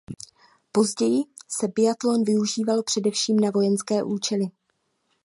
Později 0.71 1.23
se 1.49 1.67
biatlon 1.67 2.23
využíval 2.23 2.83
především 2.83 3.39
na 3.39 3.51
vojenské 3.51 4.03
účely. 4.03 4.45